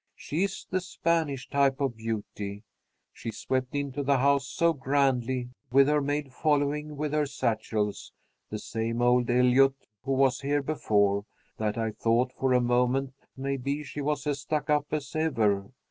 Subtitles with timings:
[0.15, 2.63] She is the Spanish type of beauty.
[3.13, 8.11] She swept into the house so grandly, with her maid following with her satchels
[8.49, 11.25] (the same old Eliot who was here before),
[11.57, 15.69] that I thought for a moment maybe she was as stuck up as ever.